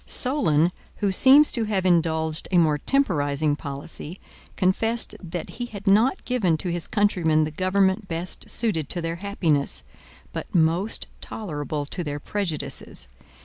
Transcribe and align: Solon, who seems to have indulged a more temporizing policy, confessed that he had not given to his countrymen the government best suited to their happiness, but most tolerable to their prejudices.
Solon, 0.07 0.71
who 0.95 1.11
seems 1.11 1.51
to 1.51 1.65
have 1.65 1.85
indulged 1.85 2.47
a 2.49 2.57
more 2.57 2.79
temporizing 2.79 3.55
policy, 3.55 4.19
confessed 4.55 5.15
that 5.21 5.51
he 5.61 5.67
had 5.67 5.85
not 5.85 6.25
given 6.25 6.57
to 6.57 6.71
his 6.71 6.87
countrymen 6.87 7.43
the 7.43 7.51
government 7.51 8.07
best 8.07 8.49
suited 8.49 8.89
to 8.89 8.99
their 9.03 9.17
happiness, 9.17 9.83
but 10.33 10.55
most 10.55 11.05
tolerable 11.21 11.85
to 11.85 12.03
their 12.03 12.19
prejudices. 12.19 13.07